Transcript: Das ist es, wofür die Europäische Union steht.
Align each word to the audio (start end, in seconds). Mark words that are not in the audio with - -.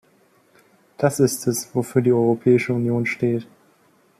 Das 0.97 1.19
ist 1.19 1.45
es, 1.45 1.75
wofür 1.75 2.01
die 2.01 2.11
Europäische 2.11 2.73
Union 2.73 3.05
steht. 3.05 3.45